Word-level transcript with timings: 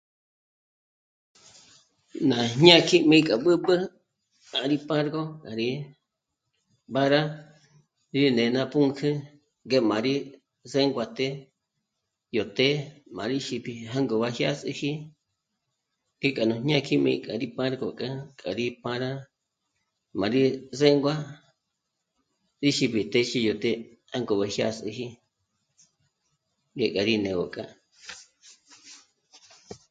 Ná 2.29 2.37
jñá 2.57 2.75
kijmi 2.87 3.17
k'a 3.27 3.35
b'ǚb'ü 3.43 3.73
pa 4.51 4.59
rí 4.69 4.77
pàrgo 4.87 5.23
à 5.49 5.51
rí 5.59 5.69
mbára 6.89 7.21
te 8.11 8.21
ne 8.37 8.43
ná 8.55 8.61
pǔnkjü 8.71 9.09
ngé 9.65 9.77
má 9.89 9.97
rí 10.05 10.13
zénguaté 10.71 11.27
yó 12.35 12.43
të́'ë 12.57 12.75
má 13.15 13.23
rí 13.29 13.37
xípi 13.47 13.73
jângob'a 13.93 14.29
jyás'üji, 14.37 14.91
ngé 16.19 16.29
k'a 16.35 16.43
nú 16.49 16.55
jñákíjmi 16.65 17.13
k'a 17.25 17.33
rí 17.41 17.47
párgoga 17.57 18.09
k'a 18.39 18.51
rí 18.59 18.65
para 18.83 19.09
má 20.19 20.25
rí 20.33 20.41
zéngua 20.79 21.15
téxeb'e 22.59 23.01
téxi 23.13 23.39
yó 23.47 23.53
të́'ë 23.63 23.79
jângob'a 24.11 24.45
jyás'üji 24.55 25.07
ngé 26.75 26.85
gá 26.95 27.01
rí 27.07 27.15
né'egö 27.23 27.45
kja 27.53 27.65